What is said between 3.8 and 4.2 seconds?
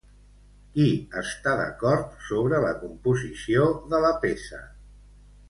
de la